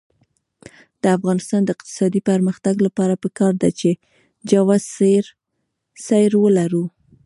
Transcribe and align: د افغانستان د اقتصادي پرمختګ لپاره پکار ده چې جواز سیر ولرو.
د 1.01 1.03
افغانستان 1.17 1.61
د 1.63 1.69
اقتصادي 1.75 2.21
پرمختګ 2.29 2.75
لپاره 2.87 3.13
پکار 3.23 3.53
ده 3.61 3.69
چې 3.79 3.89
جواز 4.51 4.83
سیر 6.07 6.31
ولرو. 6.43 6.85